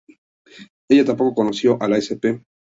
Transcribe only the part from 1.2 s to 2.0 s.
reconoció a la